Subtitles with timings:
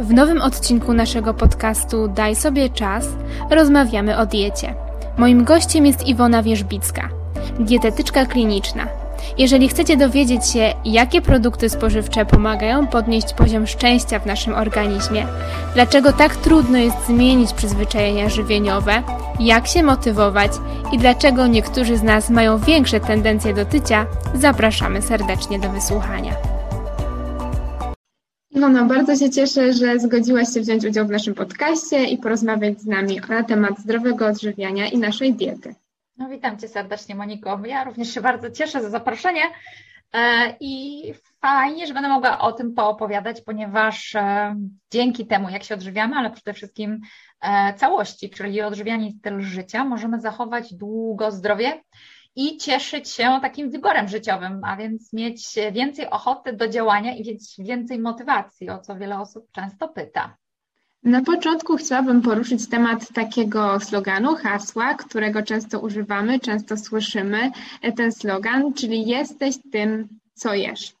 [0.00, 3.08] W nowym odcinku naszego podcastu Daj sobie czas
[3.50, 4.74] rozmawiamy o diecie.
[5.18, 7.08] Moim gościem jest Iwona Wierzbicka,
[7.58, 8.86] dietetyczka kliniczna.
[9.38, 15.26] Jeżeli chcecie dowiedzieć się, jakie produkty spożywcze pomagają podnieść poziom szczęścia w naszym organizmie,
[15.74, 19.02] dlaczego tak trudno jest zmienić przyzwyczajenia żywieniowe,
[19.40, 20.52] jak się motywować
[20.92, 26.59] i dlaczego niektórzy z nas mają większe tendencje do tycia, zapraszamy serdecznie do wysłuchania.
[28.50, 32.86] Iwona, bardzo się cieszę, że zgodziłaś się wziąć udział w naszym podcaście i porozmawiać z
[32.86, 35.74] nami na temat zdrowego odżywiania i naszej diety.
[36.16, 37.60] No, witam Cię serdecznie, Moniko.
[37.64, 39.42] Ja również się bardzo cieszę za zaproszenie
[40.12, 41.02] e, i
[41.40, 44.56] fajnie, że będę mogła o tym poopowiadać, ponieważ e,
[44.90, 47.00] dzięki temu, jak się odżywiamy, ale przede wszystkim
[47.40, 51.82] e, całości, czyli odżywianie i styl życia, możemy zachować długo zdrowie
[52.36, 57.54] i cieszyć się takim wygorem życiowym, a więc mieć więcej ochoty do działania i mieć
[57.58, 60.36] więcej motywacji, o co wiele osób często pyta.
[61.02, 67.50] Na początku chciałabym poruszyć temat takiego sloganu, hasła, którego często używamy, często słyszymy
[67.96, 70.92] ten slogan, czyli jesteś tym, co jesz.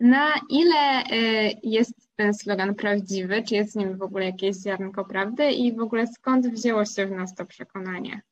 [0.00, 5.04] Na ile y, jest ten slogan prawdziwy, czy jest w nim w ogóle jakieś ziarnko
[5.04, 8.22] prawdy i w ogóle skąd wzięło się w nas to przekonanie?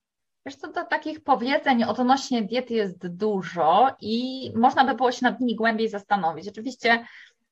[0.46, 5.40] Wiesz co, to takich powiedzeń odnośnie diety jest dużo i można by było się nad
[5.40, 6.48] nimi głębiej zastanowić.
[6.48, 7.04] Oczywiście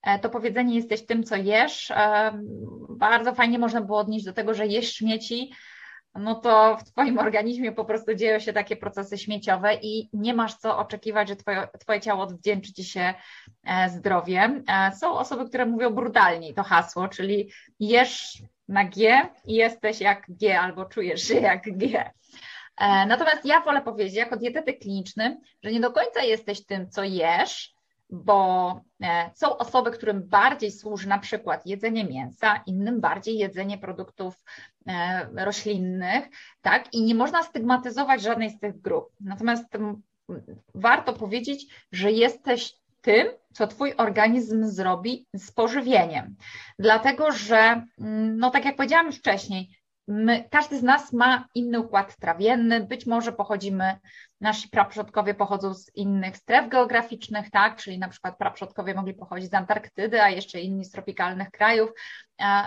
[0.03, 2.33] e, to powiedzenie jesteś tym, co jesz, e,
[2.89, 5.53] bardzo fajnie można było odnieść do tego, że jesz śmieci,
[6.15, 10.55] no to w Twoim organizmie po prostu dzieją się takie procesy śmieciowe i nie masz
[10.55, 13.15] co oczekiwać, że Twoje, twoje ciało odwdzięczy Ci się
[13.65, 14.65] e, zdrowiem.
[15.01, 17.51] Są osoby, które mówią brutalniej to hasło, czyli
[17.81, 22.11] jesz na G i jesteś jak G albo czujesz się jak G.
[22.81, 27.05] E, natomiast ja wolę powiedzieć, jako dietetyk kliniczny, że nie do końca jesteś tym, co
[27.05, 27.75] jesz,
[28.11, 34.45] bo e, są osoby, którym bardziej służy na przykład jedzenie mięsa, innym bardziej jedzenie produktów
[34.87, 36.29] e, roślinnych,
[36.63, 36.95] tak?
[36.95, 39.09] I nie można stygmatyzować żadnej z tych grup.
[39.21, 39.65] Natomiast
[40.75, 46.37] warto powiedzieć, że jesteś tym, co Twój organizm zrobi z pożywieniem.
[46.79, 47.83] Dlatego, że,
[48.37, 49.78] no tak jak powiedziałam już wcześniej,
[50.09, 53.97] My, każdy z nas ma inny układ trawienny, być może pochodzimy,
[54.41, 59.55] nasi praprzodkowie pochodzą z innych stref geograficznych, tak, czyli na przykład praprzodkowie mogli pochodzić z
[59.55, 61.91] Antarktydy, a jeszcze inni z tropikalnych krajów,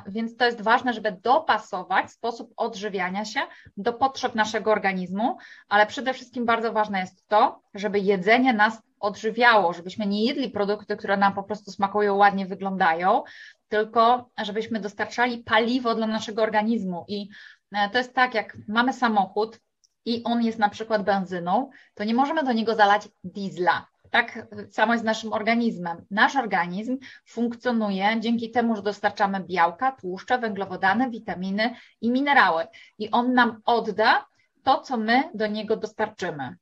[0.08, 3.40] więc to jest ważne, żeby dopasować sposób odżywiania się
[3.78, 5.38] do potrzeb naszego organizmu,
[5.70, 10.98] ale przede wszystkim bardzo ważne jest to, żeby jedzenie nas odżywiało, żebyśmy nie jedli produkty,
[10.98, 13.24] które nam po prostu smakują, ładnie wyglądają,
[13.68, 17.06] tylko żebyśmy dostarczali paliwo dla naszego organizmu.
[17.08, 17.30] I
[17.72, 19.60] e, to jest tak, jak mamy samochód
[20.06, 23.88] i on jest na przykład benzyną, to nie możemy do niego zalać diesla.
[24.10, 26.06] Tak samo jest z naszym organizmem.
[26.12, 26.98] Nasz organizm
[27.28, 32.64] funkcjonuje dzięki temu, że dostarczamy białka, tłuszcze, węglowodany, witaminy i minerały.
[32.98, 34.26] I on nam odda
[34.64, 36.56] to, co my do niego dostarczymy.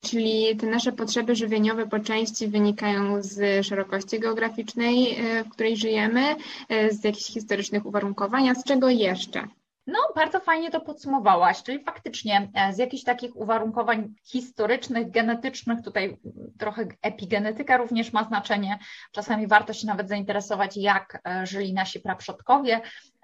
[0.00, 6.36] Czyli te nasze potrzeby żywieniowe po części wynikają z szerokości geograficznej, e, w której żyjemy,
[6.68, 9.48] e, z jakichś historycznych uwarunkowań, a z czego jeszcze?
[9.86, 16.16] No, bardzo fajnie to podsumowałaś, czyli faktycznie e, z jakichś takich uwarunkowań historycznych, genetycznych, tutaj
[16.58, 18.78] trochę epigenetyka również ma znaczenie.
[19.12, 22.80] Czasami warto się nawet zainteresować, jak e, żyli nasi praprzodkowie,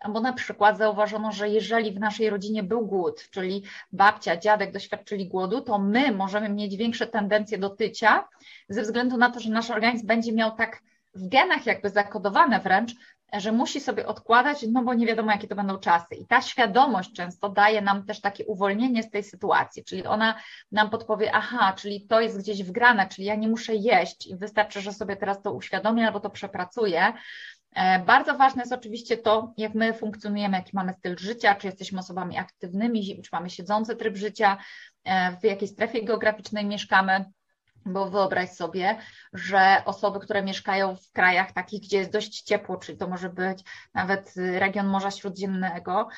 [0.09, 3.63] bo na przykład zauważono, że jeżeli w naszej rodzinie był głód, czyli
[3.93, 8.29] babcia, dziadek doświadczyli głodu, to my możemy mieć większe tendencje do tycia,
[8.69, 10.83] ze względu na to, że nasz organizm będzie miał tak
[11.15, 12.95] w genach jakby zakodowane wręcz,
[13.33, 16.15] że musi sobie odkładać, no bo nie wiadomo, jakie to będą czasy.
[16.15, 20.35] I ta świadomość często daje nam też takie uwolnienie z tej sytuacji, czyli ona
[20.73, 24.81] nam podpowie, aha, czyli to jest gdzieś wgrane, czyli ja nie muszę jeść i wystarczy,
[24.81, 27.13] że sobie teraz to uświadomię albo to przepracuję.
[27.75, 31.99] E, bardzo ważne jest oczywiście to, jak my funkcjonujemy, jaki mamy styl życia, czy jesteśmy
[31.99, 34.57] osobami aktywnymi, czy mamy siedzący tryb życia,
[35.05, 37.25] e, w jakiej strefie geograficznej mieszkamy
[37.87, 38.99] bo wyobraź sobie,
[39.33, 43.65] że osoby, które mieszkają w krajach takich, gdzie jest dość ciepło, czyli to może być
[43.95, 46.09] nawet region Morza Śródziemnego,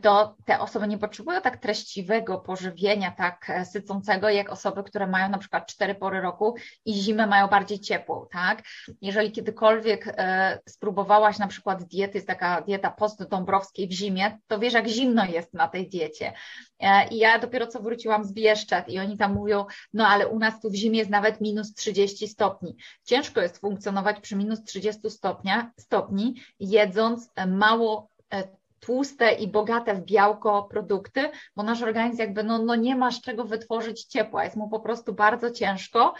[0.00, 5.28] to te osoby nie potrzebują tak treściwego pożywienia, tak e, sycącego, jak osoby, które mają
[5.28, 6.54] na przykład cztery pory roku
[6.84, 8.62] i zimę mają bardziej ciepłą, tak?
[9.00, 14.72] Jeżeli kiedykolwiek e, spróbowałaś na przykład diety, jest taka dieta post-dąbrowskiej w zimie, to wiesz,
[14.72, 16.32] jak zimno jest na tej diecie.
[16.80, 20.38] E, I ja dopiero co wróciłam z Bieszczad i oni tam mówią, no ale u
[20.38, 22.76] nas tu w zimie jest nawet minus 30 stopni.
[23.04, 28.14] Ciężko jest funkcjonować przy minus 30 stopnia, stopni, jedząc mało
[28.86, 33.20] tłuste i bogate w białko produkty, bo nasz organizm jakby no, no nie ma z
[33.20, 36.14] czego wytworzyć ciepła, jest mu po prostu bardzo ciężko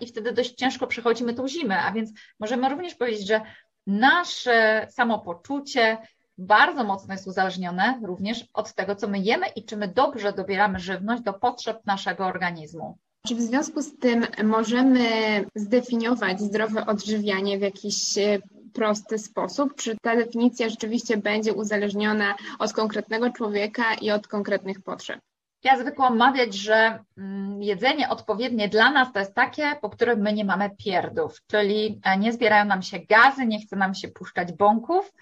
[0.00, 2.10] i wtedy dość ciężko przechodzimy tą zimę, a więc
[2.40, 3.40] możemy również powiedzieć, że
[3.86, 5.98] nasze samopoczucie
[6.38, 10.78] bardzo mocno jest uzależnione również od tego, co my jemy i czy my dobrze dobieramy
[10.78, 12.98] żywność do potrzeb naszego organizmu.
[13.26, 15.08] Czy w związku z tym możemy
[15.54, 18.38] zdefiniować zdrowe odżywianie w jakiś e,
[18.74, 19.74] prosty sposób?
[19.74, 25.20] Czy ta definicja rzeczywiście będzie uzależniona od konkretnego człowieka i od konkretnych potrzeb?
[25.64, 30.32] Ja zwykłam mawiać, że mm, jedzenie odpowiednie dla nas to jest takie, po którym my
[30.32, 34.52] nie mamy pierdów, czyli e, nie zbierają nam się gazy, nie chce nam się puszczać
[34.52, 35.12] bąków,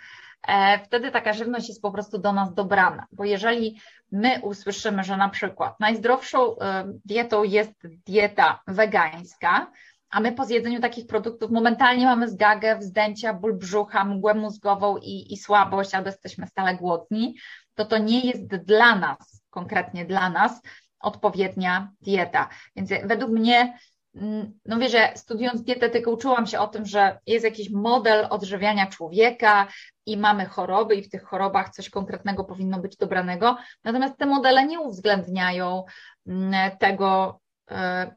[0.49, 3.07] e, wtedy taka żywność jest po prostu do nas dobrana.
[3.13, 3.81] Bo jeżeli
[4.13, 7.73] my usłyszymy, że na przykład najzdrowszą e, dietą jest
[8.07, 9.71] dieta wegańska,
[10.13, 15.33] a my po zjedzeniu takich produktów momentalnie mamy zgagę, wzdęcia, ból brzucha, mgłę mózgową i,
[15.33, 17.37] i słabość, albo jesteśmy stale głodni,
[17.75, 20.61] to to nie jest dla nas, konkretnie dla nas,
[21.01, 22.49] odpowiednia dieta.
[22.77, 23.79] Więc według mnie,
[24.15, 28.87] mm, no wiesz, że studiując dietetykę uczyłam się o tym, że jest jakiś model odżywiania
[28.87, 29.67] człowieka
[30.07, 34.67] i mamy choroby i w tych chorobach coś konkretnego powinno być dobranego, natomiast te modele
[34.67, 35.85] nie uwzględniają
[36.27, 37.42] mm, tego,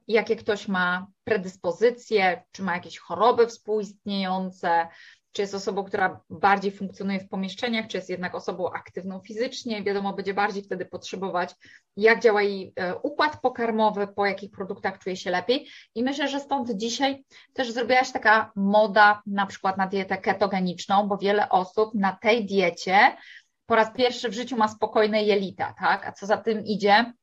[0.08, 4.88] jakie ktoś ma predyspozycje, czy ma jakieś choroby współistniejące,
[5.32, 9.84] czy jest osobą, która bardziej funkcjonuje w pomieszczeniach, czy jest jednak osobą aktywną fizycznie.
[9.84, 11.56] Wiadomo, będzie bardziej wtedy potrzebować,
[11.98, 15.68] jak działa jej e, układ pokarmowy, po jakich produktach czuje się lepiej.
[15.96, 21.08] I myślę, że stąd dzisiaj też zrobiła się taka moda na przykład na dietę ketogeniczną,
[21.08, 23.18] bo wiele osób na tej diecie
[23.66, 26.08] po raz pierwszy w życiu ma spokojne jelita, tak?
[26.08, 27.14] A co za tym idzie,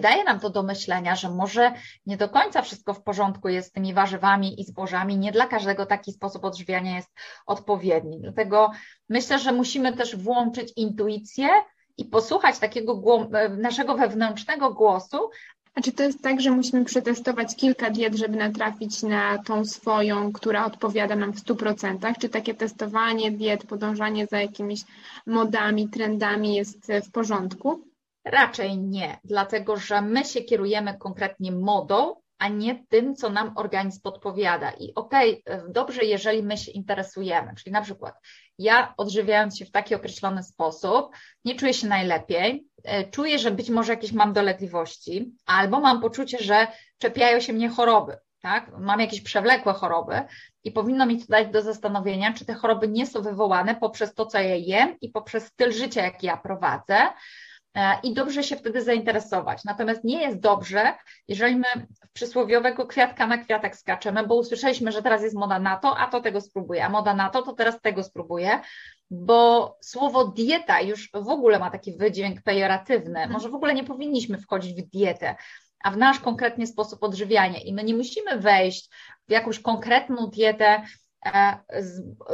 [0.00, 1.72] daje nam to do myślenia, że może
[2.06, 5.86] nie do końca wszystko w porządku jest z tymi warzywami i zbożami, nie dla każdego
[5.86, 7.10] taki sposób odżywiania jest
[7.46, 8.20] odpowiedni.
[8.20, 8.70] Dlatego
[9.08, 11.48] myślę, że musimy też włączyć intuicję
[11.96, 13.02] i posłuchać takiego
[13.58, 15.30] naszego wewnętrznego głosu.
[15.74, 20.32] A czy to jest tak, że musimy przetestować kilka diet, żeby natrafić na tą swoją,
[20.32, 22.14] która odpowiada nam w 100%?
[22.20, 24.80] Czy takie testowanie diet, podążanie za jakimiś
[25.26, 27.89] modami, trendami jest w porządku?
[28.24, 34.00] Raczej nie, dlatego że my się kierujemy konkretnie modą, a nie tym, co nam organizm
[34.02, 34.70] podpowiada.
[34.70, 38.14] I okej, okay, dobrze, jeżeli my się interesujemy, czyli na przykład
[38.58, 41.10] ja odżywiając się w taki określony sposób,
[41.44, 46.38] nie czuję się najlepiej, e, czuję, że być może jakieś mam dolegliwości, albo mam poczucie,
[46.40, 46.66] że
[46.98, 48.70] czepiają się mnie choroby, tak?
[48.78, 50.22] Mam jakieś przewlekłe choroby
[50.64, 54.26] i powinno mi to dać do zastanowienia, czy te choroby nie są wywołane poprzez to,
[54.26, 57.08] co ja jem i poprzez styl życia, jaki ja prowadzę,
[58.02, 59.64] i dobrze się wtedy zainteresować.
[59.64, 60.94] Natomiast nie jest dobrze,
[61.28, 65.98] jeżeli my przysłowiowego kwiatka na kwiatek skaczemy, bo usłyszeliśmy, że teraz jest moda na to,
[65.98, 68.60] a to tego spróbuję, a moda na to, to teraz tego spróbuję,
[69.10, 73.28] bo słowo dieta już w ogóle ma taki wydźwięk pejoratywny.
[73.28, 75.36] Może w ogóle nie powinniśmy wchodzić w dietę,
[75.84, 78.90] a w nasz konkretny sposób odżywiania i my nie musimy wejść
[79.28, 81.09] w jakąś konkretną dietę, E,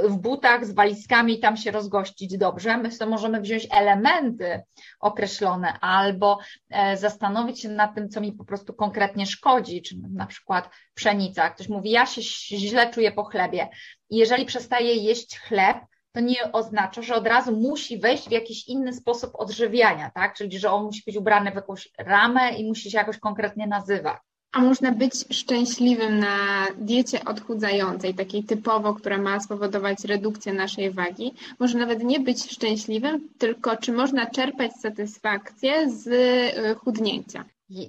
[0.09, 2.77] w butach z walizkami tam się rozgościć dobrze.
[2.77, 4.62] My sobie możemy wziąć elementy
[5.00, 6.38] określone albo
[6.71, 11.50] e, zastanowić się nad tym, co mi po prostu konkretnie szkodzi, czy na przykład pszenica.
[11.50, 12.23] Ktoś mówi, ja się
[12.59, 13.69] źle czuję po chlebie.
[14.11, 15.77] Jeżeli przestaje jeść chleb,
[16.12, 20.35] to nie oznacza, że od razu musi wejść w jakiś inny sposób odżywiania, tak?
[20.35, 24.19] Czyli, że on musi być ubrany w jakąś ramę i musi się jakoś konkretnie nazywać.
[24.56, 31.35] A można być szczęśliwym na diecie odchudzającej, takiej typowo, która ma spowodować redukcję naszej wagi.
[31.58, 37.45] Może nawet nie być szczęśliwym, tylko czy można czerpać satysfakcję z y, chudnięcia.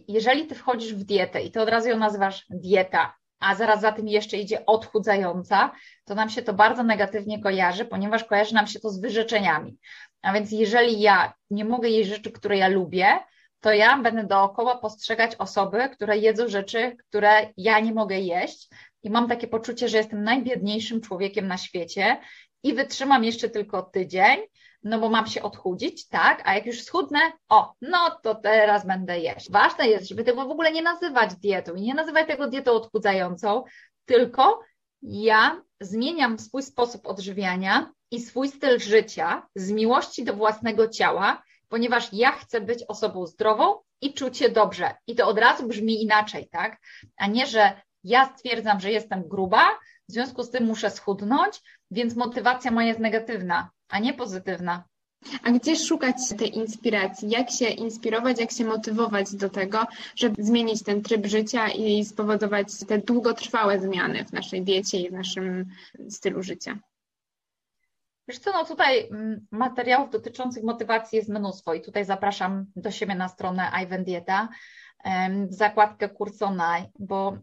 [0.08, 3.92] Jeżeli ty wchodzisz w dietę i to od razu ją nazywasz dieta, a zaraz za
[3.92, 5.72] tym jeszcze idzie odchudzająca,
[6.06, 9.77] to nam się to bardzo negatywnie kojarzy, ponieważ kojarzy nam się to z wyrzeczeniami.
[10.22, 13.20] A więc jeżeli ja nie mogę jeść rzeczy, które ja lubię,
[13.62, 18.70] to ja będę dookoła postrzegać osoby, które jedzą rzeczy, które ja nie mogę jeść
[19.04, 22.18] i mam takie poczucie, że jestem najbiedniejszym człowiekiem na świecie
[22.64, 24.40] i wytrzymam jeszcze tylko tydzień,
[24.84, 29.20] no bo mam się odchudzić, tak, a jak już schudnę, o, no to teraz będę
[29.20, 29.52] jeść.
[29.52, 33.64] Ważne jest, żeby tego w ogóle nie nazywać dietą i nie nazywać tego dietą odchudzającą,
[34.06, 34.60] tylko
[35.02, 42.14] ja zmieniam swój sposób odżywiania i swój styl życia z miłości do własnego ciała, ponieważ
[42.14, 44.96] ja chcę być osobą zdrową i czuć się dobrze.
[45.08, 46.78] I to od razu brzmi inaczej, tak?
[47.18, 49.70] A nie, że ja stwierdzam, że jestem gruba,
[50.10, 54.84] w związku z tym muszę schudnąć, więc motywacja moja jest negatywna, a nie pozytywna.
[55.44, 57.30] A gdzie szukać tej inspiracji?
[57.30, 62.68] Jak się inspirować, jak się motywować do tego, żeby zmienić ten tryb życia i spowodować
[62.88, 65.66] te długotrwałe zmiany w naszej diecie i w naszym
[66.10, 66.80] stylu życia?
[68.27, 73.15] Wiesz co, no tutaj mm, materiałów dotyczących motywacji jest mnóstwo i tutaj zapraszam do siebie
[73.15, 74.50] na stronę Ivan Dieta,
[75.50, 77.38] w zakładkę Kursonaj, bo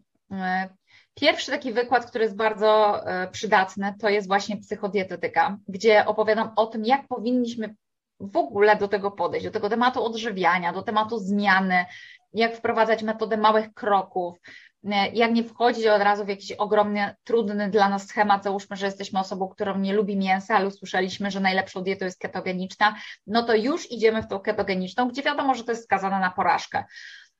[1.13, 6.85] Pierwszy taki wykład, który jest bardzo przydatny, to jest właśnie psychodietetyka, gdzie opowiadam o tym,
[6.85, 7.75] jak powinniśmy
[8.19, 11.85] w ogóle do tego podejść, do tego tematu odżywiania, do tematu zmiany,
[12.33, 14.74] jak wprowadzać metodę małych kroków, e,
[15.13, 19.19] jak nie wchodzić od razu w jakiś ogromnie trudny dla nas schemat, załóżmy, że jesteśmy
[19.19, 22.95] osobą, która nie lubi mięsa, ale usłyszeliśmy, że najlepszą dietą jest ketogeniczna,
[23.27, 26.83] no to już idziemy w tą ketogeniczną, gdzie wiadomo, że to jest skazane na porażkę.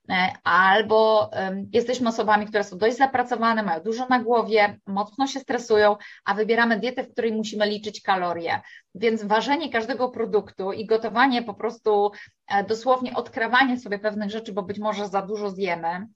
[0.10, 1.32] E, albo
[1.74, 6.80] jesteśmy osobami, które są dość zapracowane, mają dużo na głowie, mocno się stresują, a wybieramy
[6.80, 8.62] dietę, w której musimy liczyć kalorie.
[8.96, 12.12] Więc ważenie każdego produktu i gotowanie po prostu
[12.48, 16.08] e, dosłownie odkrawanie sobie pewnych rzeczy, bo być może za dużo zjemy,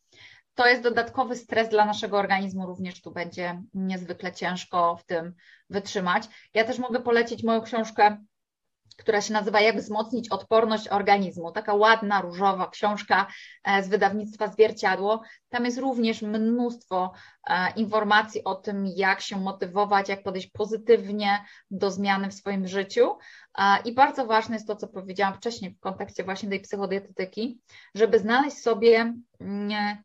[0.59, 5.33] to jest dodatkowy stres dla naszego organizmu, również tu będzie niezwykle ciężko w tym
[5.69, 6.23] wytrzymać.
[6.53, 8.17] Ja też mogę polecić moją książkę
[8.97, 11.51] która się nazywa Jak wzmocnić odporność organizmu.
[11.51, 13.27] Taka ładna, różowa książka
[13.63, 15.21] e, z wydawnictwa Zwierciadło.
[15.49, 17.11] Tam jest również mnóstwo
[17.47, 23.17] e, informacji o tym, jak się motywować, jak podejść pozytywnie do zmiany w swoim życiu.
[23.57, 27.61] E, I bardzo ważne jest to, co powiedziałam wcześniej w kontekście właśnie tej psychodietetyki,
[27.95, 30.03] żeby znaleźć sobie mm,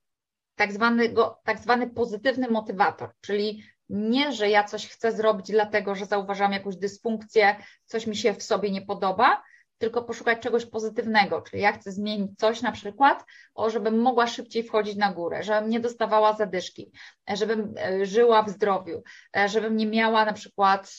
[0.56, 6.06] tak zwany, tak zwany pozytywny motywator, czyli nie, że ja coś chcę zrobić dlatego, że
[6.06, 9.42] zauważam jakąś dysfunkcję, coś mi się w sobie nie podoba,
[9.78, 14.62] tylko poszukać czegoś pozytywnego, czyli ja chcę zmienić coś na przykład, o, żebym mogła szybciej
[14.62, 16.92] wchodzić na górę, żebym nie dostawała zadyszki,
[17.34, 19.02] żebym e, żyła w zdrowiu,
[19.37, 20.92] e, żebym nie miała na przykład,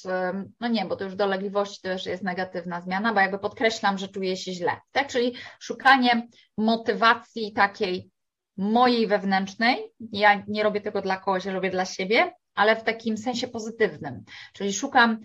[0.60, 4.08] no nie, bo to już dolegliwości to już jest negatywna zmiana, bo jakby podkreślam, że
[4.08, 8.12] czuję się źle, tak, czyli szukanie motywacji takiej
[8.58, 13.18] mojej wewnętrznej, ja nie robię tego dla kogoś, ja robię dla siebie, ale w takim
[13.18, 14.24] sensie pozytywnym.
[14.54, 15.20] Czyli szukam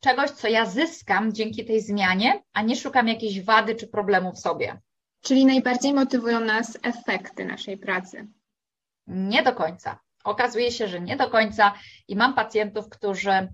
[0.00, 4.38] czegoś, co ja zyskam dzięki tej zmianie, a nie szukam jakiejś wady czy problemu w
[4.38, 4.80] sobie.
[5.20, 8.28] Czyli najbardziej motywują nas efekty naszej pracy.
[9.06, 10.00] Nie do końca.
[10.24, 11.74] Okazuje się, że nie do końca
[12.08, 13.48] i mam pacjentów, którzy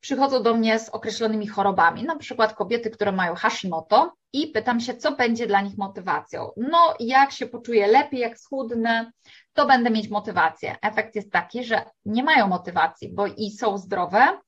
[0.00, 4.96] przychodzą do mnie z określonymi chorobami, na przykład kobiety, które mają Hashimoto i pytam się,
[4.96, 6.50] co będzie dla nich motywacją.
[6.56, 9.10] No, jak się poczuję lepiej, jak schudnę,
[9.52, 10.76] to będę mieć motywację.
[10.82, 14.38] Efekt jest taki, że nie mają motywacji, bo i są zdrowe,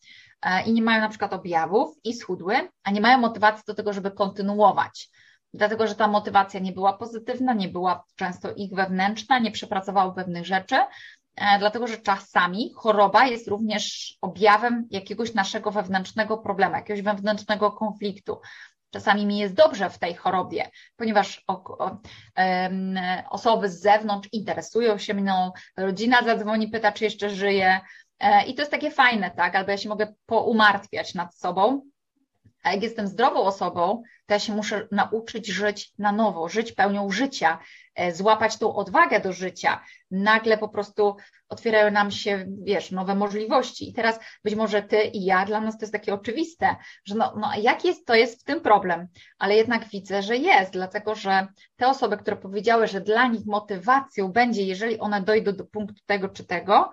[0.43, 3.93] e, i nie mają na przykład objawów i schudły, a nie mają motywacji do tego,
[3.93, 5.11] żeby kontynuować.
[5.55, 10.47] Dlatego, że ta motywacja nie była pozytywna, nie była często ich wewnętrzna, nie przepracowały pewnych
[10.47, 10.77] rzeczy,
[11.59, 18.41] dlatego że czasami choroba jest również objawem jakiegoś naszego wewnętrznego problemu, jakiegoś wewnętrznego konfliktu.
[18.91, 21.45] Czasami mi jest dobrze w tej chorobie, ponieważ
[23.31, 27.81] osoby z zewnątrz interesują się mną, rodzina zadzwoni, pyta, czy jeszcze żyję.
[28.19, 29.55] E, I to jest takie fajne, tak?
[29.55, 31.83] Albo ja się mogę poumartwiać nad sobą,
[32.63, 37.11] a jak jestem zdrową osobą, to ja się muszę nauczyć żyć na nowo, żyć pełnią
[37.11, 39.85] życia, e, złapać tą odwagę do życia.
[40.11, 41.17] Nagle po prostu
[41.49, 43.89] otwierają nam się, wiesz, nowe możliwości.
[43.91, 47.35] I teraz być może ty i ja, dla nas to jest takie oczywiste, że no,
[47.41, 51.47] no jak jest, to jest w tym problem, ale jednak widzę, że jest, dlatego że
[51.77, 56.29] te osoby, które powiedziały, że dla nich motywacją będzie, jeżeli one dojdą do punktu tego
[56.29, 56.93] czy tego,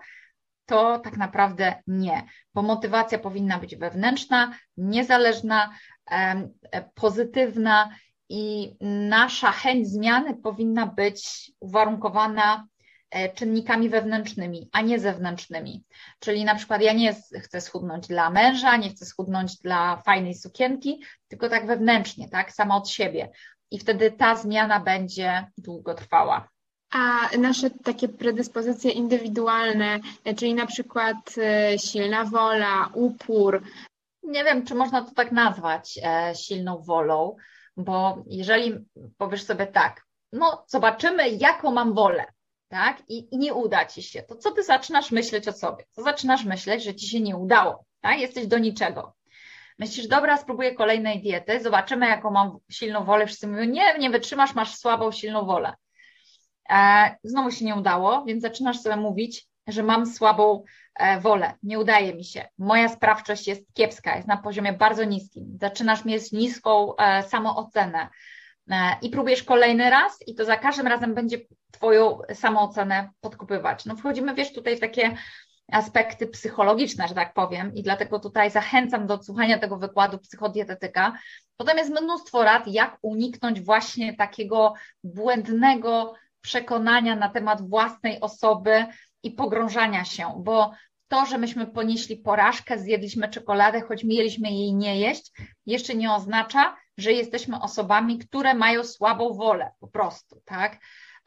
[0.65, 5.69] to tak naprawdę nie, bo motywacja powinna być wewnętrzna, niezależna,
[6.11, 6.49] e,
[6.93, 7.89] pozytywna
[8.29, 8.75] i
[9.09, 12.67] nasza chęć zmiany powinna być uwarunkowana
[13.11, 15.83] e, czynnikami wewnętrznymi, a nie zewnętrznymi.
[16.19, 21.03] Czyli na przykład ja nie chcę schudnąć dla męża, nie chcę schudnąć dla fajnej sukienki,
[21.27, 23.29] tylko tak wewnętrznie, tak, sama od siebie.
[23.71, 26.49] I wtedy ta zmiana będzie długotrwała.
[26.91, 29.99] A nasze takie predyspozycje indywidualne,
[30.37, 33.63] czyli na przykład e, silna wola, upór.
[34.23, 37.35] Nie wiem, czy można to tak nazwać e, silną wolą,
[37.77, 38.73] bo jeżeli
[39.17, 42.25] powiesz sobie tak, no zobaczymy, jaką mam wolę,
[42.67, 45.83] tak, i, i nie uda ci się, to co ty zaczynasz myśleć o sobie?
[45.95, 49.15] To zaczynasz myśleć, że ci się nie udało, tak, jesteś do niczego.
[49.79, 53.27] Myślisz, dobra, spróbuję kolejnej diety, zobaczymy, jaką mam silną wolę.
[53.27, 55.73] Wszyscy mówią, nie, nie wytrzymasz, masz słabą, silną wolę.
[56.69, 60.63] E, znowu się nie udało, więc zaczynasz sobie mówić, że mam słabą
[60.95, 62.47] e, wolę, nie udaje mi się.
[62.57, 65.57] Moja sprawczość jest kiepska, jest na poziomie bardzo niskim.
[65.61, 68.09] Zaczynasz mieć niską e, samoocenę
[69.01, 71.37] i próbujesz kolejny raz i to za każdym razem będzie
[71.71, 73.85] Twoją samoocenę podkupywać.
[73.85, 75.17] No wchodzimy, wiesz, tutaj w takie
[75.71, 81.17] aspekty psychologiczne, że tak powiem, i dlatego tutaj zachęcam do odsłuchania tego wykładu psychodietetyka.
[81.57, 88.85] Potem jest mnóstwo rad, jak uniknąć właśnie takiego błędnego przekonania na temat własnej osoby
[89.25, 90.71] i pogrążania się, bo
[91.07, 95.31] to, że myśmy ponieśli porażkę, zjedliśmy czekoladę, choć mieliśmy jej nie jeść,
[95.65, 100.77] jeszcze nie oznacza, że jesteśmy osobami, które mają słabą wolę, po prostu, tak?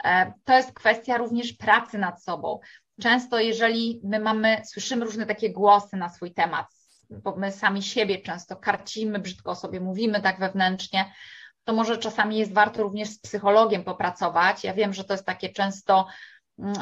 [0.05, 2.61] e, to jest kwestia również pracy nad sobą.
[3.01, 6.67] Często, jeżeli my mamy, słyszymy różne takie głosy na swój temat,
[7.11, 11.13] bo my sami siebie często karcimy, brzydko o sobie mówimy tak wewnętrznie,
[11.65, 14.65] to może czasami jest warto również z psychologiem popracować.
[14.65, 16.07] Ja wiem, że to jest takie często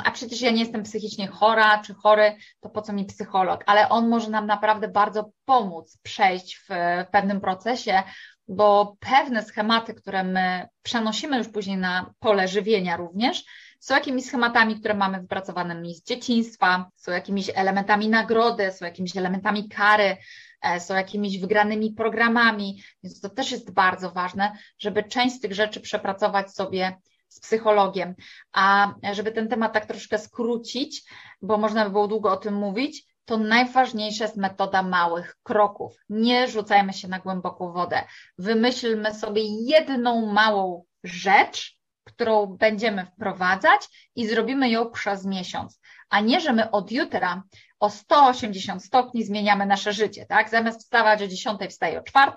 [0.04, 3.64] a przecież ja nie jestem psychicznie chora czy chory, to po co mi psycholog?
[3.66, 6.68] Ale on może nam naprawdę bardzo pomóc przejść w,
[7.08, 8.02] w pewnym procesie,
[8.48, 13.44] bo pewne schematy, które my przenosimy już później na pole żywienia również,
[13.80, 19.68] są jakimiś schematami, które mamy wypracowane z dzieciństwa, są jakimiś elementami nagrody, są jakimiś elementami
[19.68, 20.16] kary,
[20.62, 25.54] e, są jakimiś wygranymi programami, więc to też jest bardzo ważne, żeby część z tych
[25.54, 26.96] rzeczy przepracować sobie
[27.28, 28.14] z psychologiem.
[28.52, 31.02] A żeby ten temat tak troszkę skrócić,
[31.42, 35.96] bo można by było długo o tym mówić, to najważniejsza jest metoda małych kroków.
[36.08, 38.04] Nie rzucajmy się na głęboką wodę.
[38.38, 45.80] Wymyślmy sobie jedną małą rzecz, którą będziemy wprowadzać i zrobimy ją przez miesiąc,
[46.10, 47.42] a nie, że my od jutra
[47.80, 50.50] o 180 stopni zmieniamy nasze życie, tak?
[50.50, 52.32] Zamiast wstawać o 10, wstaję o 4,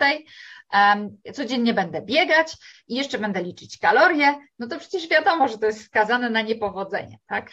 [1.33, 2.57] codziennie będę biegać
[2.87, 7.17] i jeszcze będę liczyć kalorie, no to przecież wiadomo, że to jest skazane na niepowodzenie,
[7.27, 7.51] tak?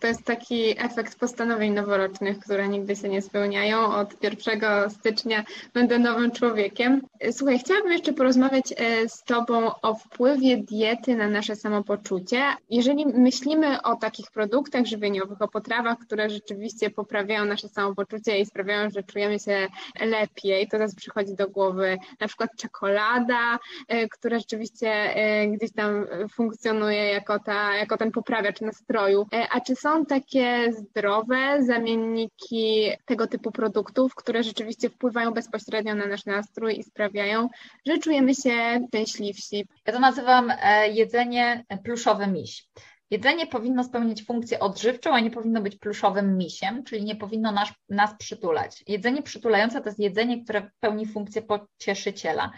[0.00, 3.94] To jest taki efekt postanowień noworocznych, które nigdy się nie spełniają.
[3.94, 7.02] Od 1 stycznia będę nowym człowiekiem.
[7.32, 12.42] Słuchaj, chciałabym jeszcze porozmawiać e, z Tobą o wpływie diety na nasze samopoczucie.
[12.70, 18.90] Jeżeli myślimy o takich produktach żywieniowych, o potrawach, które rzeczywiście poprawiają nasze samopoczucie i sprawiają,
[18.90, 19.66] że czujemy się
[20.00, 26.06] lepiej, to teraz przychodzi do głowy na przykład czekolada, e, która rzeczywiście e, gdzieś tam
[26.32, 29.26] funkcjonuje jako, ta, jako ten poprawiacz nastroju.
[29.50, 36.06] A czy są są takie zdrowe zamienniki tego typu produktów, które rzeczywiście wpływają bezpośrednio na
[36.06, 37.48] nasz nastrój i sprawiają,
[37.86, 39.66] że czujemy się szczęśliwsi.
[39.86, 42.68] Ja to nazywam e, jedzenie pluszowy miś.
[43.10, 47.68] Jedzenie powinno spełniać funkcję odżywczą, a nie powinno być pluszowym misiem, czyli nie powinno nas,
[47.88, 48.84] nas przytulać.
[48.86, 52.50] Jedzenie przytulające to jest jedzenie, które pełni funkcję pocieszyciela.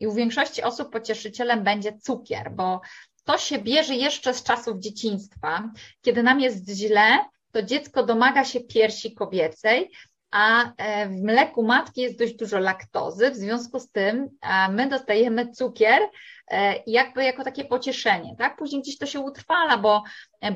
[0.00, 2.80] I u większości osób pocieszycielem będzie cukier, bo
[3.26, 5.70] to się bierze jeszcze z czasów dzieciństwa.
[6.00, 7.18] Kiedy nam jest źle,
[7.52, 9.90] to dziecko domaga się piersi kobiecej,
[10.30, 14.28] a e, w mleku matki jest dość dużo laktozy, w związku z tym
[14.70, 16.02] my dostajemy cukier
[16.50, 18.56] e, jakby jako takie pocieszenie, tak?
[18.56, 20.02] Później gdzieś to się utrwala, bo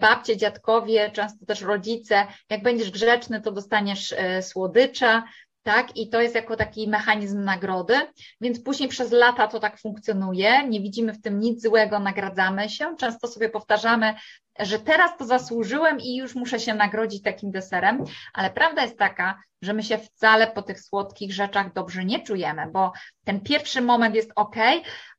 [0.00, 5.24] babcie, dziadkowie, często też rodzice, jak będziesz grzeczny, to dostaniesz e, słodycza,
[5.62, 5.96] tak?
[5.96, 7.94] I to jest jako taki mechanizm nagrody,
[8.40, 12.96] więc później przez lata to tak funkcjonuje, nie widzimy w tym nic złego, nagradzamy się,
[12.96, 14.14] często sobie powtarzamy,
[14.58, 19.42] że teraz to zasłużyłem i już muszę się nagrodzić takim deserem, ale prawda jest taka,
[19.62, 22.92] że my się wcale po tych słodkich rzeczach dobrze nie czujemy, bo
[23.24, 24.56] ten pierwszy moment jest ok,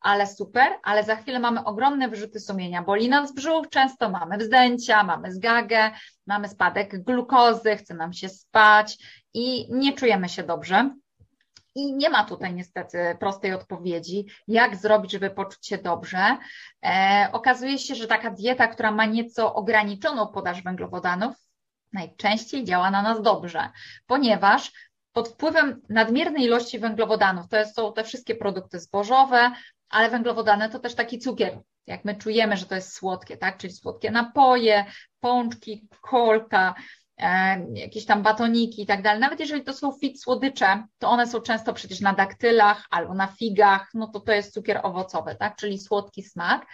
[0.02, 5.04] ale super, ale za chwilę mamy ogromne wyrzuty sumienia, boli nas brzuch, często mamy wzdęcia,
[5.04, 5.92] mamy zgagę,
[6.32, 8.98] mamy spadek glukozy, chce nam się spać
[9.34, 10.96] i nie czujemy się dobrze.
[11.76, 16.38] I nie ma tutaj niestety prostej odpowiedzi, jak zrobić, żeby poczuć się dobrze.
[16.86, 21.36] E, okazuje się, że taka dieta, która ma nieco ograniczoną podaż węglowodanów,
[21.94, 23.70] najczęściej działa na nas dobrze,
[24.08, 24.72] ponieważ
[25.14, 29.52] pod wpływem nadmiernej ilości węglowodanów, to są te wszystkie produkty zbożowe,
[29.90, 33.58] ale węglowodany to też taki cukier, jak my czujemy, że to jest słodkie, tak?
[33.58, 34.86] Czyli słodkie napoje,
[35.20, 36.76] pączki, kolka,
[37.18, 39.20] e, jakieś tam batoniki i tak dalej.
[39.20, 43.28] Nawet jeżeli to są fit słodycze, to one są często przecież na daktylach albo na
[43.28, 45.56] figach, no to to jest cukier owocowy, tak?
[45.56, 46.66] Czyli słodki smak.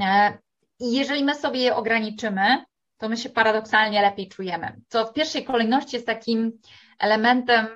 [0.00, 0.38] E,
[0.80, 2.64] I jeżeli my sobie je ograniczymy,
[2.98, 4.76] to my się paradoksalnie lepiej czujemy.
[4.88, 6.52] Co w pierwszej kolejności jest takim
[6.98, 7.66] elementem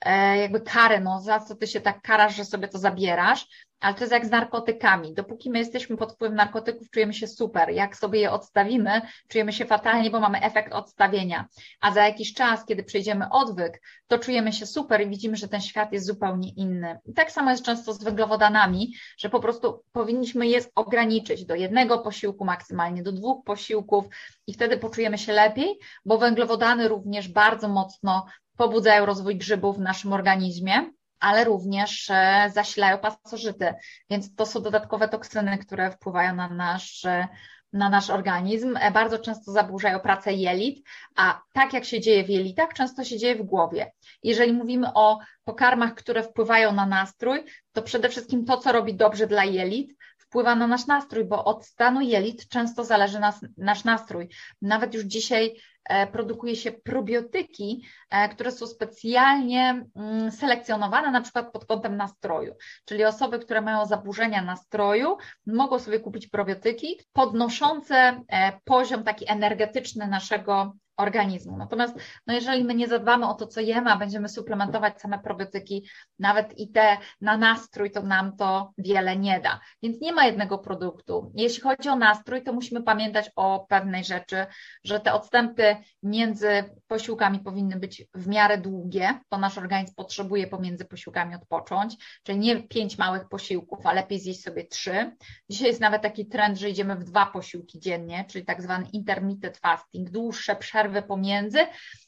[0.00, 3.46] e, jakby kary, no za co ty się tak karasz, że sobie to zabierasz,
[3.82, 5.14] ale to jest jak z narkotykami.
[5.14, 7.70] Dopóki my jesteśmy pod wpływem narkotyków, czujemy się super.
[7.70, 11.46] Jak sobie je odstawimy, czujemy się fatalnie, bo mamy efekt odstawienia.
[11.80, 15.60] A za jakiś czas, kiedy przejdziemy odwyk, to czujemy się super i widzimy, że ten
[15.60, 16.98] świat jest zupełnie inny.
[17.04, 21.98] I tak samo jest często z węglowodanami, że po prostu powinniśmy je ograniczyć do jednego
[21.98, 24.04] posiłku, maksymalnie do dwóch posiłków
[24.46, 30.12] i wtedy poczujemy się lepiej, bo węglowodany również bardzo mocno pobudzają rozwój grzybów w naszym
[30.12, 30.90] organizmie
[31.22, 33.74] ale również e, zasilają pasożyty,
[34.10, 37.28] więc to są dodatkowe toksyny, które wpływają na nasz, e,
[37.72, 42.28] na nasz organizm, e, bardzo często zaburzają pracę jelit, a tak jak się dzieje w
[42.28, 43.92] jelitach, często się dzieje w głowie.
[44.22, 49.26] Jeżeli mówimy o pokarmach, które wpływają na nastrój, to przede wszystkim to, co robi dobrze
[49.26, 49.94] dla jelit,
[50.32, 54.28] wpływa na nasz nastrój, bo od stanu jelit często zależy nas, nasz nastrój.
[54.62, 61.52] Nawet już dzisiaj E, produkuje się probiotyki, e, które są specjalnie mm, selekcjonowane na przykład
[61.52, 62.54] pod kątem nastroju.
[62.84, 65.16] Czyli osoby, które mają zaburzenia nastroju,
[65.46, 67.94] mogą sobie kupić probiotyki podnoszące
[68.28, 71.56] e, poziom taki energetyczny naszego organizmu.
[71.56, 71.94] Natomiast
[72.26, 76.58] no jeżeli my nie zadbamy o to, co jemy, a będziemy suplementować same probiotyki, nawet
[76.58, 79.60] i te na nastrój, to nam to wiele nie da.
[79.82, 81.32] Więc nie ma jednego produktu.
[81.34, 84.46] Jeśli chodzi o nastrój, to musimy pamiętać o pewnej rzeczy,
[84.84, 90.84] że te odstępy między posiłkami powinny być w miarę długie, bo nasz organizm potrzebuje pomiędzy
[90.84, 95.16] posiłkami odpocząć, czyli nie pięć małych posiłków, a lepiej zjeść sobie trzy.
[95.50, 99.58] Dzisiaj jest nawet taki trend, że idziemy w dwa posiłki dziennie, czyli tak zwany intermittent
[99.58, 101.58] fasting, dłuższe przerwy przerwy pomiędzy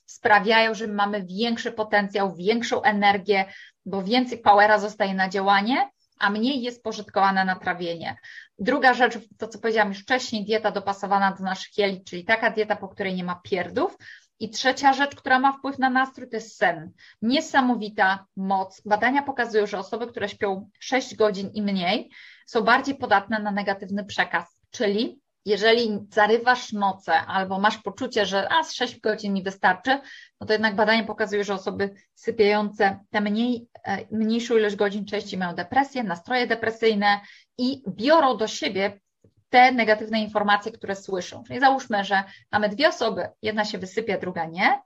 [0.06, 3.44] sprawiają, że mamy większy potencjał, większą energię,
[3.86, 8.16] bo więcej powera zostaje na działanie, a mniej jest pożytkowane na trawienie.
[8.58, 12.76] Druga rzecz, to co powiedziałam już wcześniej, dieta dopasowana do naszych jelit, czyli taka dieta,
[12.76, 13.96] po której nie ma pierdów.
[14.40, 16.92] I trzecia rzecz, która ma wpływ na nastrój, to jest sen.
[17.22, 18.82] Niesamowita moc.
[18.86, 22.10] Badania pokazują, że osoby, które śpią 6 godzin i mniej,
[22.46, 28.64] są bardziej podatne na negatywny przekaz, czyli jeżeli zarywasz noce albo masz poczucie, że a
[28.64, 30.00] z 6 godzin mi wystarczy,
[30.40, 35.38] no to jednak badania pokazują, że osoby sypiające te mniej, e, mniejszą ilość godzin częściej
[35.38, 37.20] mają depresję, nastroje depresyjne
[37.58, 39.00] i biorą do siebie
[39.50, 41.44] te negatywne informacje, które słyszą.
[41.46, 44.80] Czyli załóżmy, że mamy dwie osoby, jedna się wysypia, druga nie,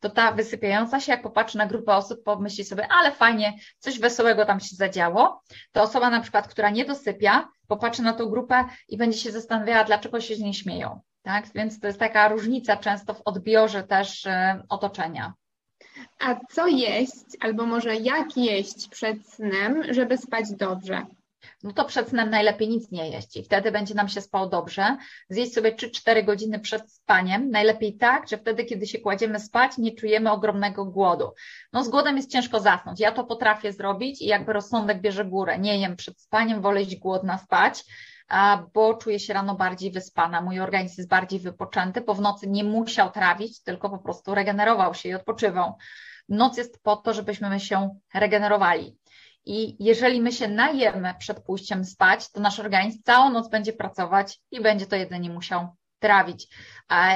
[0.00, 4.44] to ta wysypiająca się, jak popatrzy na grupę osób, pomyśli sobie, ale fajnie, coś wesołego
[4.44, 8.96] tam się zadziało, to osoba na przykład, która nie dosypia, popatrzy na tą grupę i
[8.96, 11.00] będzie się zastanawiała, dlaczego się z niej śmieją.
[11.22, 11.46] Tak?
[11.54, 15.34] Więc to jest taka różnica często w odbiorze też e, otoczenia.
[16.20, 21.06] A co jeść, albo może jak jeść przed snem, żeby spać dobrze?
[21.62, 24.96] No to przed snem najlepiej nic nie jeść i wtedy będzie nam się spało dobrze.
[25.28, 29.94] Zjeść sobie 3-4 godziny przed spaniem, najlepiej tak, że wtedy, kiedy się kładziemy spać, nie
[29.94, 31.32] czujemy ogromnego głodu.
[31.72, 33.00] No z głodem jest ciężko zasnąć.
[33.00, 35.58] Ja to potrafię zrobić i jakby rozsądek bierze górę.
[35.58, 37.84] Nie jem przed spaniem, wolę iść głodna spać,
[38.74, 40.40] bo czuję się rano bardziej wyspana.
[40.40, 44.94] Mój organizm jest bardziej wypoczęty, bo w nocy nie musiał trawić, tylko po prostu regenerował
[44.94, 45.74] się i odpoczywał.
[46.28, 48.96] Noc jest po to, żebyśmy się regenerowali.
[49.44, 54.40] I jeżeli my się najemy przed pójściem spać, to nasz organizm całą noc będzie pracować
[54.50, 55.68] i będzie to jedzenie musiał
[56.02, 56.48] trawić.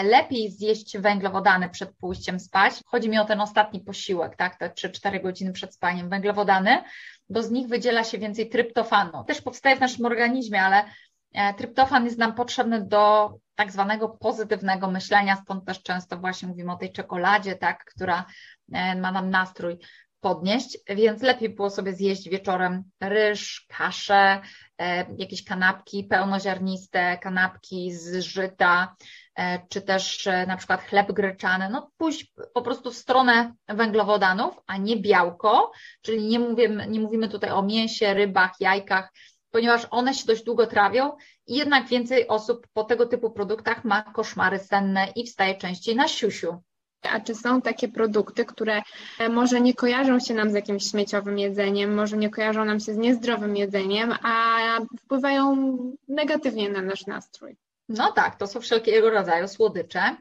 [0.03, 2.75] Lepiej zjeść węglowodany przed pójściem spać.
[2.87, 6.09] Chodzi mi o ten ostatni posiłek, tak, te 3-4 godziny przed spaniem.
[6.11, 6.83] Węglowodany,
[7.29, 9.25] bo z nich wydziela się więcej tryptofanu.
[9.25, 10.85] Też powstaje w naszym organizmie, ale
[11.33, 16.73] e, tryptofan jest nam potrzebny do tak zwanego pozytywnego myślenia, stąd też często właśnie mówimy
[16.73, 18.25] o tej czekoladzie, tak, która
[18.73, 19.79] e, ma nam nastrój
[20.27, 24.41] podnieść, więc lepiej było sobie zjeść wieczorem ryż, kaszę,
[24.79, 28.97] e, jakieś kanapki pełnoziarniste, kanapki z żyta,
[29.39, 34.55] e, czy też e, na przykład chleb gryczany, no pójść po prostu w stronę węglowodanów,
[34.67, 39.13] a nie białko, czyli nie mówimy, nie mówimy tutaj o mięsie, rybach, jajkach,
[39.51, 41.13] ponieważ one się dość długo trawią
[41.47, 46.09] i jednak więcej osób po tego typu produktach ma koszmary senne i wstaje częściej na
[46.09, 46.63] siusiu.
[47.03, 48.83] A czy są takie produkty, które
[49.19, 52.95] e, może nie kojarzą się nam z jakimś śmieciowym jedzeniem, może nie kojarzą nam się
[52.95, 54.57] z niezdrowym jedzeniem, a
[55.05, 55.77] wpływają
[56.09, 57.57] negatywnie na nasz nastrój?
[57.89, 60.17] No tak, to są wszelkiego rodzaju słodycze.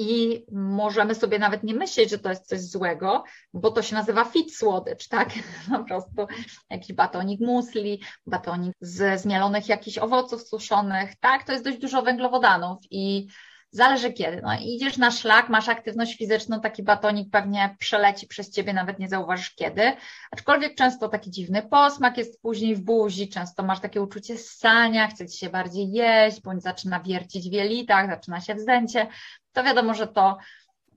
[0.00, 4.24] I możemy sobie nawet nie myśleć, że to jest coś złego, bo to się nazywa
[4.24, 5.28] fit słodycz, tak?
[5.72, 6.26] Po prostu
[6.70, 11.44] jakiś batonik musli, batonik z zmielonych jakichś owoców suszonych, tak?
[11.44, 13.28] To jest dość dużo węglowodanów i
[13.70, 14.40] Zależy kiedy.
[14.42, 19.08] No, idziesz na szlak, masz aktywność fizyczną, taki batonik pewnie przeleci przez ciebie, nawet nie
[19.08, 19.92] zauważysz kiedy.
[20.30, 25.28] Aczkolwiek często taki dziwny posmak jest później w buzi, często masz takie uczucie ssania, chce
[25.28, 29.06] ci się bardziej jeść, bądź zaczyna wiercić w jelitach, zaczyna się wzdęcie.
[29.52, 30.38] To wiadomo, że to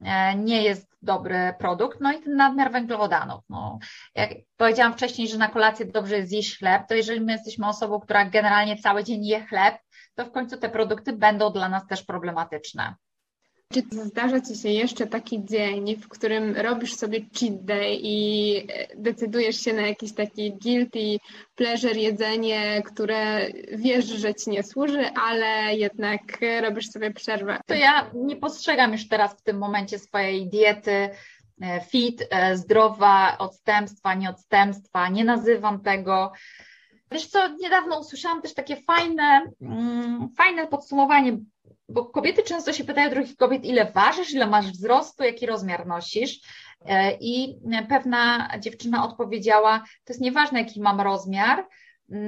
[0.02, 3.44] e, nie jest dobry produkt, no i ten nadmiar węglowodanów.
[3.50, 3.80] No,
[4.16, 8.00] jak powiedziałam wcześniej, że na kolację dobrze jest zjeść chleb, to jeżeli my jesteśmy osobą,
[8.00, 9.76] która generalnie cały dzień je chleb,
[10.24, 12.96] to w końcu te produkty będą dla nas też problematyczne.
[13.74, 19.56] Czy zdarza Ci się jeszcze taki dzień, w którym robisz sobie cheat day i decydujesz
[19.56, 21.18] się na jakiś taki guilty
[21.56, 26.22] pleasure jedzenie, które wiesz, że Ci nie służy, ale jednak
[26.62, 27.60] robisz sobie przerwę?
[27.66, 31.10] To ja nie postrzegam już teraz w tym momencie swojej diety
[31.62, 36.32] e, fit, e, zdrowa, odstępstwa, nieodstępstwa, nie nazywam tego
[37.12, 41.38] Wiesz co, niedawno usłyszałam też takie fajne, mm, fajne podsumowanie,
[41.89, 46.39] bo kobiety często się pytają drugich kobiet, ile ważysz, ile masz wzrostu, jaki rozmiar nosisz.
[46.86, 51.67] E, I pewna dziewczyna odpowiedziała, to jest nieważne, jaki mam rozmiar,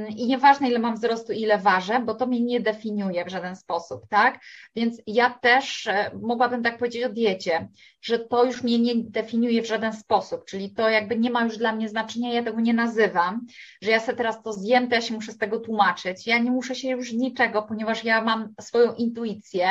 [0.09, 4.07] i nieważne ile mam wzrostu, ile ważę, bo to mnie nie definiuje w żaden sposób,
[4.09, 4.39] tak?
[4.75, 7.67] Więc ja też e, mogłabym tak powiedzieć o diecie,
[8.01, 11.57] że to już mnie nie definiuje w żaden sposób, czyli to jakby nie ma już
[11.57, 13.45] dla mnie znaczenia, ja tego nie nazywam,
[13.81, 16.27] że ja sobie teraz to zjem, to ja się muszę z tego tłumaczyć.
[16.27, 19.67] Ja nie muszę się już niczego, ponieważ ja mam swoją intuicję,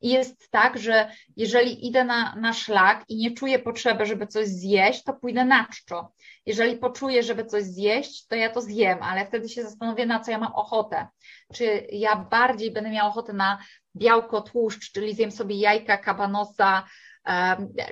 [0.00, 4.48] i jest tak, że jeżeli idę na, na szlak i nie czuję potrzeby, żeby coś
[4.48, 6.12] zjeść, to pójdę na czczo.
[6.46, 10.30] Jeżeli poczuję, żeby coś zjeść, to ja to zjem, ale wtedy się zastanowię, na co
[10.30, 11.08] ja mam ochotę.
[11.54, 13.58] Czy ja bardziej będę miała ochotę na
[13.96, 16.86] białko, tłuszcz, czyli zjem sobie jajka, kabanosa,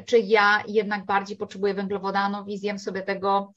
[0.06, 3.52] czy ja jednak bardziej potrzebuję węglowodanów i zjem sobie tego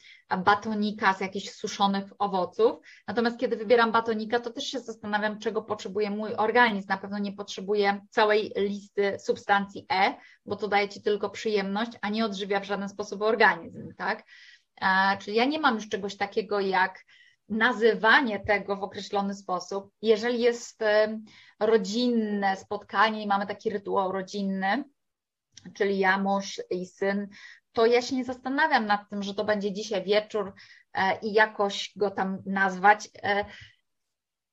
[0.45, 2.79] batonika z jakichś suszonych owoców.
[3.07, 6.87] Natomiast kiedy wybieram batonika, to też się zastanawiam, czego potrzebuje mój organizm.
[6.89, 12.09] Na pewno nie potrzebuję całej listy substancji E, bo to daje Ci tylko przyjemność, a
[12.09, 14.23] nie odżywia w żaden sposób organizm, tak?
[15.19, 17.05] Czyli ja nie mam już czegoś takiego jak
[17.49, 19.91] nazywanie tego w określony sposób.
[20.01, 20.83] Jeżeli jest
[21.59, 24.83] rodzinne spotkanie i mamy taki rytuał rodzinny,
[25.73, 27.27] czyli ja, mąż i syn,
[27.73, 30.53] to ja się nie zastanawiam nad tym, że to będzie dzisiaj wieczór
[30.93, 33.09] e, i jakoś go tam nazwać.
[33.23, 33.45] E,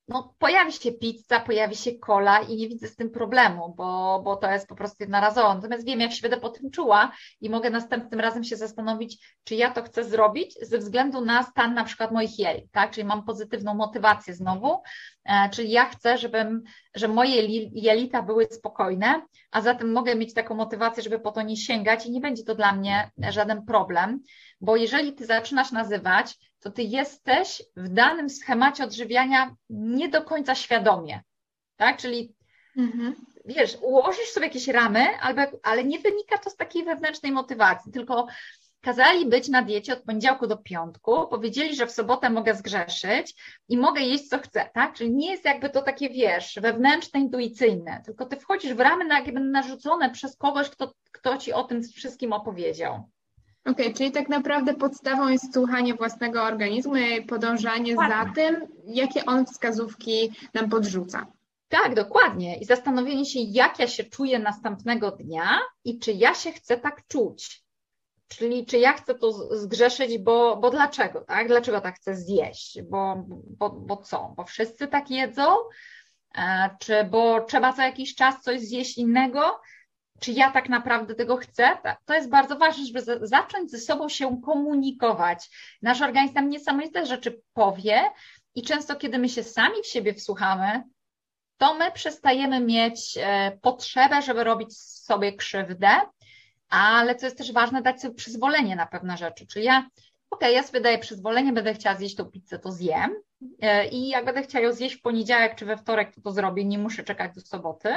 [0.08, 4.36] no, pojawi się pizza, pojawi się kola i nie widzę z tym problemu, bo, bo
[4.36, 5.54] to jest po prostu jednorazowo.
[5.54, 9.54] Natomiast wiem, jak się będę po tym czuła i mogę następnym razem się zastanowić, czy
[9.54, 12.90] ja to chcę zrobić ze względu na stan na przykład moich jelit, tak?
[12.90, 14.82] Czyli mam pozytywną motywację znowu,
[15.52, 16.62] czyli ja chcę, żebym,
[16.94, 21.56] że moje jelita były spokojne, a zatem mogę mieć taką motywację, żeby po to nie
[21.56, 24.20] sięgać i nie będzie to dla mnie żaden problem,
[24.60, 30.54] bo jeżeli ty zaczynasz nazywać, to ty jesteś w danym schemacie odżywiania nie do końca
[30.54, 31.22] świadomie.
[31.76, 31.96] Tak?
[31.96, 32.34] Czyli
[32.76, 33.14] mhm.
[33.44, 35.06] wiesz, ułożysz sobie jakieś ramy,
[35.62, 38.26] ale nie wynika to z takiej wewnętrznej motywacji, tylko
[38.80, 43.34] kazali być na diecie od poniedziałku do piątku, powiedzieli, że w sobotę mogę zgrzeszyć
[43.68, 44.94] i mogę jeść co chcę, tak?
[44.94, 49.18] Czyli nie jest jakby to takie, wiesz, wewnętrzne, intuicyjne, tylko ty wchodzisz w ramy, na
[49.18, 52.94] jakie będą narzucone przez kogoś, kto, kto ci o tym wszystkim opowiedział.
[53.64, 58.14] Okej, okay, czyli tak naprawdę podstawą jest słuchanie własnego organizmu i podążanie Ładnie.
[58.14, 61.26] za tym, jakie on wskazówki nam podrzuca.
[61.68, 62.58] Tak, dokładnie.
[62.58, 67.06] I zastanowienie się, jak ja się czuję następnego dnia i czy ja się chcę tak
[67.08, 67.62] czuć.
[68.28, 71.48] Czyli czy ja chcę to zgrzeszyć, bo, bo dlaczego, tak?
[71.48, 72.82] Dlaczego tak chcę zjeść?
[72.82, 73.24] Bo,
[73.58, 74.34] bo, bo co?
[74.36, 75.56] Bo wszyscy tak jedzą?
[76.38, 79.60] E, czy bo trzeba co jakiś czas coś zjeść innego?
[80.20, 84.40] czy ja tak naprawdę tego chcę, to jest bardzo ważne, żeby zacząć ze sobą się
[84.44, 85.50] komunikować.
[85.82, 88.02] Nasz organizm nam niesamowite rzeczy powie
[88.54, 90.82] i często, kiedy my się sami w siebie wsłuchamy,
[91.56, 95.88] to my przestajemy mieć e, potrzebę, żeby robić sobie krzywdę,
[96.68, 99.46] ale co jest też ważne, dać sobie przyzwolenie na pewne rzeczy.
[99.46, 99.90] Czyli ja, okej,
[100.30, 103.14] okay, ja sobie daję przyzwolenie, będę chciała zjeść tą pizzę, to zjem.
[103.62, 106.64] E, I jak będę chciała ją zjeść w poniedziałek czy we wtorek, to to zrobię,
[106.64, 107.88] nie muszę czekać do soboty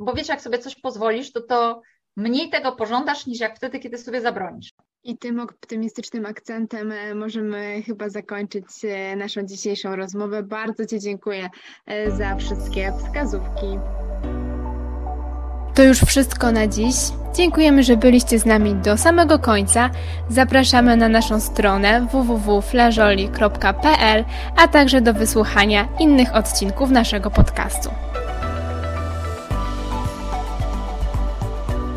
[0.00, 1.82] bo wiesz, jak sobie coś pozwolisz, to to
[2.16, 4.72] mniej tego pożądasz niż jak wtedy, kiedy sobie zabronisz.
[5.04, 10.42] I tym optymistycznym akcentem e, możemy chyba zakończyć e, naszą dzisiejszą rozmowę.
[10.42, 11.50] Bardzo Ci dziękuję
[12.18, 13.66] za wszystkie wskazówki.
[15.74, 16.94] To już wszystko na dziś.
[17.34, 19.90] Dziękujemy, że byliście z nami do samego końca.
[20.28, 24.24] Zapraszamy na naszą stronę www.flażoli.pl,
[24.56, 27.90] a także do wysłuchania innych odcinków naszego podcastu.